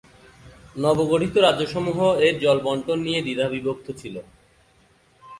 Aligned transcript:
নবগঠিত 0.75 1.35
রাজ্যসমূহ 1.37 1.99
এর 2.25 2.35
জল 2.39 2.57
বণ্টন 2.59 2.99
নিয়ে 3.05 3.19
দ্বিধাবিভক্ত 3.21 3.87
ছিল। 3.91 4.15